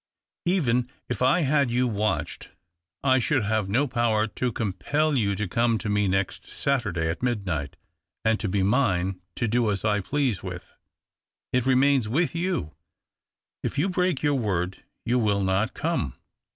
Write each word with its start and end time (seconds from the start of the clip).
Even 0.47 0.89
if 1.09 1.21
I 1.21 1.41
had 1.41 1.69
you 1.69 1.87
watched 1.87 2.49
I 3.03 3.19
should 3.19 3.43
have 3.43 3.69
no 3.69 3.85
power 3.87 4.25
to 4.25 4.51
compel 4.51 5.15
you 5.15 5.35
to 5.35 5.47
come 5.47 5.77
to 5.77 5.89
me 5.89 6.07
next 6.07 6.47
Saturday 6.47 7.07
at 7.07 7.21
midnight 7.21 7.75
and 8.25 8.39
to 8.39 8.49
be 8.49 8.63
mine, 8.63 9.21
to 9.35 9.47
do 9.47 9.69
as 9.69 9.85
I 9.85 9.99
please 9.99 10.41
with. 10.41 10.73
It 11.53 11.67
remains 11.67 12.09
with 12.09 12.33
you— 12.33 12.73
if 13.63 13.77
you 13.77 13.89
break 13.89 14.23
your 14.23 14.33
word, 14.33 14.81
you 15.05 15.19
will 15.19 15.43
not 15.43 15.75
come. 15.75 16.15